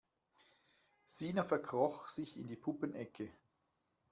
[1.05, 3.29] Sina verkroch sich in die Puppenecke.